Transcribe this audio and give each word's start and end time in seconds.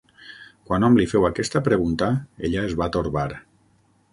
Quan 0.69 0.85
hom 0.87 0.95
li 0.99 1.05
feu 1.11 1.27
aquesta 1.29 1.61
pregunta, 1.67 2.09
ella 2.49 2.65
es 2.71 2.77
va 2.81 2.89
torbar. 2.97 3.31